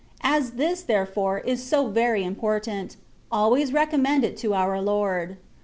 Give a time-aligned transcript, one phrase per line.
[0.23, 2.97] f As this, therefore, is so very important,
[3.31, 5.37] always recommend it to our Lord.